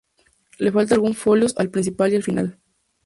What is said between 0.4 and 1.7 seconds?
Le faltan algunos folios al